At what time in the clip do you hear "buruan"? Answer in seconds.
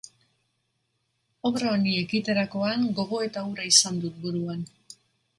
4.25-4.65